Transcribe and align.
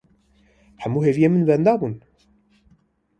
Hemû 0.83 0.99
hêviyên 1.05 1.31
min 1.33 1.47
wenda 1.49 1.73
bûn. 1.81 1.93